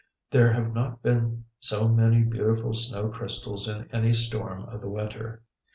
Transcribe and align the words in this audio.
There 0.31 0.51
have 0.53 0.73
not 0.73 1.03
been 1.03 1.45
so 1.59 1.87
many 1.87 2.23
beautiful 2.23 2.73
snow 2.73 3.09
crystals 3.09 3.69
in 3.69 3.87
any 3.91 4.15
storm 4.15 4.63
of 4.63 4.81
the 4.81 4.89
winter. 4.89 5.43